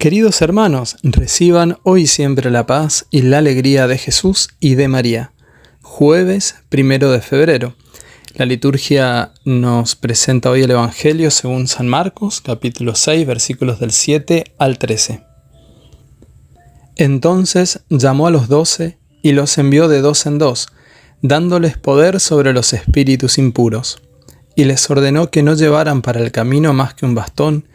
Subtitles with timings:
[0.00, 5.34] Queridos hermanos, reciban hoy siempre la paz y la alegría de Jesús y de María.
[5.82, 7.74] Jueves primero de febrero.
[8.34, 14.54] La liturgia nos presenta hoy el Evangelio según San Marcos, capítulo 6, versículos del 7
[14.56, 15.22] al 13.
[16.96, 20.68] Entonces llamó a los doce y los envió de dos en dos,
[21.20, 24.00] dándoles poder sobre los espíritus impuros,
[24.60, 27.66] y les ordenó que no llevaran para el camino más que un bastón,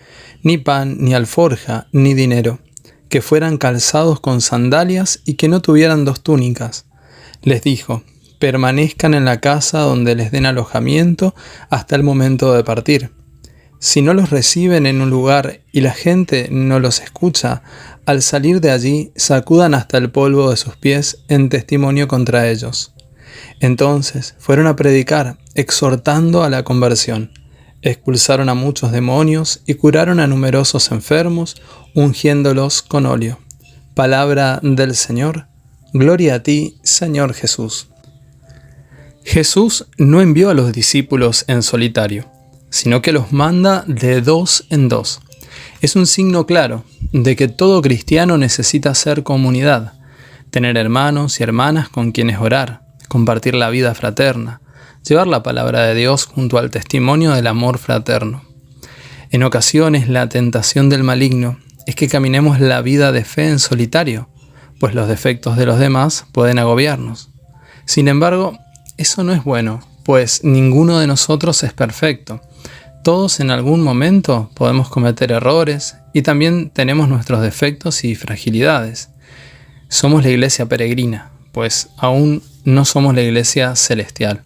[0.43, 2.59] ni pan, ni alforja, ni dinero,
[3.09, 6.85] que fueran calzados con sandalias y que no tuvieran dos túnicas.
[7.41, 8.03] Les dijo,
[8.37, 11.33] permanezcan en la casa donde les den alojamiento
[11.71, 13.09] hasta el momento de partir.
[13.79, 17.63] Si no los reciben en un lugar y la gente no los escucha,
[18.05, 22.94] al salir de allí sacudan hasta el polvo de sus pies en testimonio contra ellos.
[23.59, 27.31] Entonces fueron a predicar, exhortando a la conversión
[27.85, 31.55] expulsaron a muchos demonios y curaron a numerosos enfermos,
[31.93, 33.39] ungiéndolos con óleo.
[33.93, 35.47] Palabra del Señor.
[35.93, 37.89] Gloria a ti, Señor Jesús.
[39.23, 42.25] Jesús no envió a los discípulos en solitario,
[42.69, 45.21] sino que los manda de dos en dos.
[45.81, 46.83] Es un signo claro
[47.13, 49.93] de que todo cristiano necesita ser comunidad,
[50.49, 54.61] tener hermanos y hermanas con quienes orar, compartir la vida fraterna,
[55.07, 58.43] llevar la palabra de Dios junto al testimonio del amor fraterno.
[59.31, 64.29] En ocasiones la tentación del maligno es que caminemos la vida de fe en solitario,
[64.79, 67.29] pues los defectos de los demás pueden agobiarnos.
[67.85, 68.57] Sin embargo,
[68.97, 72.41] eso no es bueno, pues ninguno de nosotros es perfecto.
[73.03, 79.09] Todos en algún momento podemos cometer errores y también tenemos nuestros defectos y fragilidades.
[79.89, 84.43] Somos la iglesia peregrina, pues aún no somos la iglesia celestial.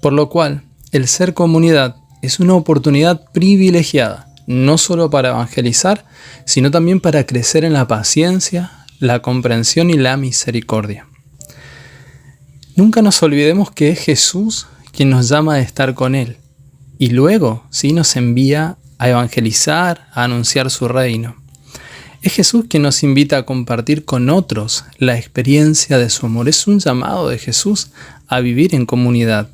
[0.00, 0.62] Por lo cual,
[0.92, 6.06] el ser comunidad es una oportunidad privilegiada, no solo para evangelizar,
[6.46, 11.06] sino también para crecer en la paciencia, la comprensión y la misericordia.
[12.76, 16.38] Nunca nos olvidemos que es Jesús quien nos llama a estar con Él
[16.98, 21.39] y luego sí nos envía a evangelizar, a anunciar su reino.
[22.22, 26.48] Es Jesús quien nos invita a compartir con otros la experiencia de su amor.
[26.48, 27.92] Es un llamado de Jesús
[28.28, 29.48] a vivir en comunidad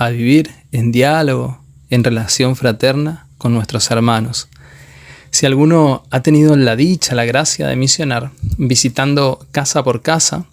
[0.00, 4.48] a vivir en diálogo, en relación fraterna con nuestros hermanos.
[5.30, 10.46] Si alguno ha tenido la dicha, la gracia de misionar, visitando casa por casa,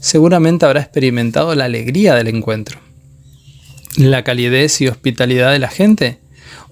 [0.00, 2.80] seguramente habrá experimentado la alegría del encuentro,
[3.96, 6.18] la calidez y hospitalidad de la gente,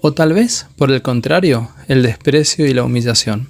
[0.01, 3.47] o tal vez, por el contrario, el desprecio y la humillación.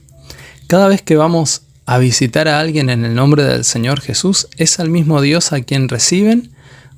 [0.68, 4.82] Cada vez que vamos a visitar a alguien en el nombre del Señor Jesús, es
[4.82, 6.52] al mismo Dios a quien reciben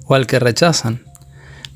[0.08, 1.04] o al que rechazan.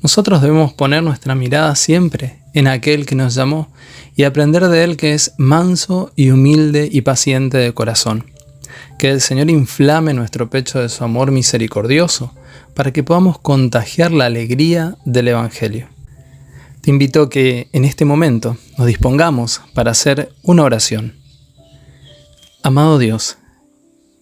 [0.02, 3.72] Nosotros debemos poner nuestra mirada siempre en aquel que nos llamó
[4.16, 8.24] y aprender de él que es manso y humilde y paciente de corazón.
[8.98, 12.34] Que el Señor inflame nuestro pecho de su amor misericordioso
[12.74, 15.86] para que podamos contagiar la alegría del Evangelio.
[16.80, 21.23] Te invito a que en este momento nos dispongamos para hacer una oración.
[22.66, 23.36] Amado Dios,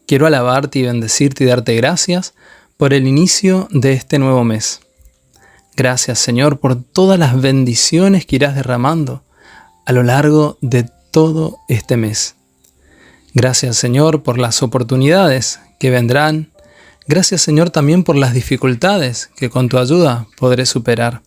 [0.09, 2.35] quiero alabarte y bendecirte y darte gracias
[2.77, 4.81] por el inicio de este nuevo mes
[5.77, 9.23] Gracias Señor por todas las bendiciones que irás derramando
[9.87, 12.35] a lo largo de todo este mes.
[13.33, 16.51] Gracias Señor por las oportunidades que vendrán.
[17.07, 21.23] Gracias Señor también por las dificultades que con tu ayuda podré superar.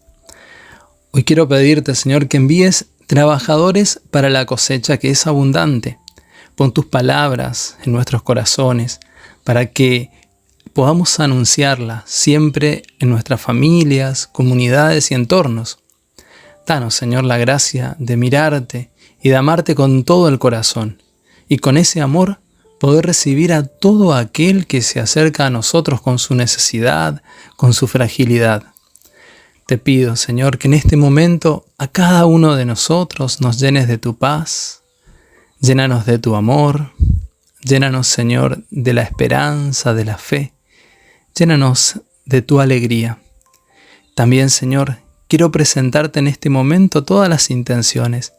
[1.12, 5.98] Hoy quiero pedirte Señor que envíes trabajadores para la cosecha que es abundante.
[6.56, 9.00] Pon tus palabras en nuestros corazones
[9.44, 10.10] para que
[10.74, 15.80] podamos anunciarla siempre en nuestras familias, comunidades y entornos.
[16.66, 21.02] Danos, Señor, la gracia de mirarte y de amarte con todo el corazón,
[21.48, 22.40] y con ese amor
[22.80, 27.22] poder recibir a todo aquel que se acerca a nosotros con su necesidad,
[27.56, 28.64] con su fragilidad.
[29.68, 33.98] Te pido, Señor, que en este momento a cada uno de nosotros nos llenes de
[33.98, 34.84] tu paz,
[35.66, 36.92] llénanos de tu amor,
[37.62, 40.54] llénanos, Señor, de la esperanza, de la fe,
[41.38, 43.20] Llénanos de tu alegría.
[44.16, 48.32] También, Señor, quiero presentarte en este momento todas las intenciones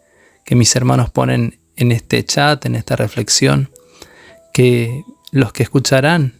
[0.46, 3.68] que mis hermanos ponen en este chat, en esta reflexión,
[4.54, 6.32] que los que escucharán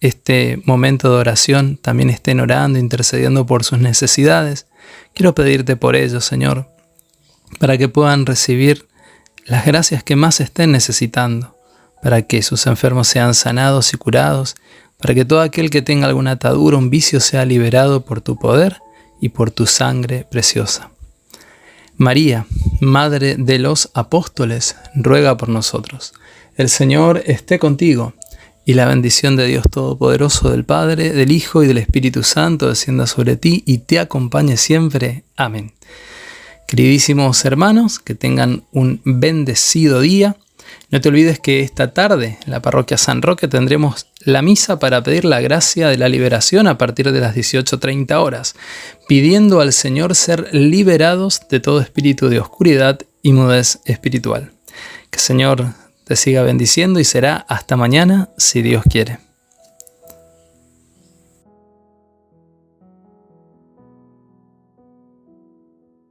[0.00, 4.66] este momento de oración también estén orando, intercediendo por sus necesidades.
[5.14, 6.68] Quiero pedirte por ellos, Señor,
[7.60, 8.88] para que puedan recibir
[9.46, 11.56] las gracias que más estén necesitando,
[12.02, 14.56] para que sus enfermos sean sanados y curados,
[14.98, 18.78] para que todo aquel que tenga alguna atadura, un vicio, sea liberado por tu poder
[19.20, 20.90] y por tu sangre preciosa.
[21.96, 22.46] María,
[22.80, 26.12] Madre de los Apóstoles, ruega por nosotros.
[26.56, 28.14] El Señor esté contigo,
[28.68, 33.06] y la bendición de Dios Todopoderoso, del Padre, del Hijo y del Espíritu Santo descienda
[33.06, 35.22] sobre ti y te acompañe siempre.
[35.36, 35.72] Amén.
[36.66, 40.36] Queridísimos hermanos, que tengan un bendecido día.
[40.90, 45.02] No te olvides que esta tarde en la parroquia San Roque tendremos la misa para
[45.04, 48.56] pedir la gracia de la liberación a partir de las 18.30 horas,
[49.06, 54.50] pidiendo al Señor ser liberados de todo espíritu de oscuridad y mudez espiritual.
[55.10, 55.66] Que el Señor
[56.04, 59.25] te siga bendiciendo y será hasta mañana si Dios quiere.